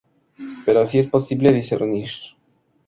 [0.65, 2.09] Pero sí es posible discernir.